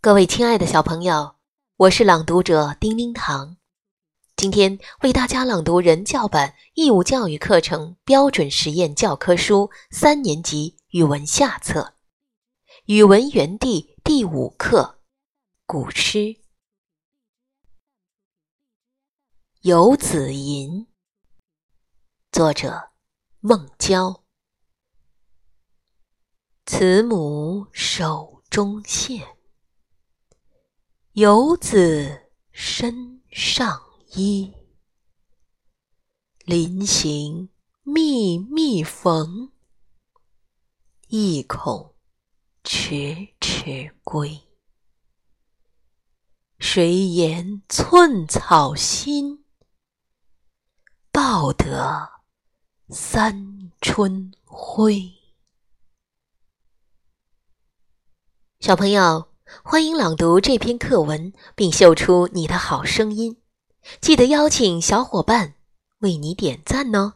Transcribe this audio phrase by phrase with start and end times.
[0.00, 1.34] 各位亲爱的小朋友，
[1.74, 3.56] 我是朗读者丁丁糖，
[4.36, 11.80] 今天为大家朗读人教版义务教育课程标准实验教科书三年级语文下册
[12.84, 15.00] 《语文园地》第五课
[15.66, 16.18] 《古诗·
[19.62, 20.70] 游子吟》，
[22.30, 22.90] 作者
[23.40, 24.22] 孟郊。
[26.66, 29.37] 慈母手中线。
[31.18, 33.82] 游子身上
[34.12, 34.54] 衣，
[36.44, 37.48] 临行
[37.82, 39.50] 密密缝，
[41.08, 41.96] 意恐
[42.62, 44.42] 迟迟归。
[46.60, 49.44] 谁言寸草心，
[51.10, 52.08] 报得
[52.90, 55.12] 三春晖。
[58.60, 59.27] 小朋友。
[59.62, 63.38] 欢迎朗读这篇课文，并秀出你的好声音。
[64.00, 65.54] 记得邀请小伙伴
[66.00, 67.14] 为你点赞哦。